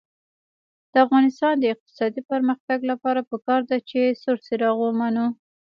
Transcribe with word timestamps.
د 0.91 0.93
افغانستان 1.05 1.53
د 1.59 1.63
اقتصادي 1.73 2.21
پرمختګ 2.31 2.79
لپاره 2.91 3.27
پکار 3.31 3.61
ده 3.69 3.77
چې 3.89 3.99
سور 4.21 4.37
څراغ 4.45 4.77
ومنو. 4.81 5.25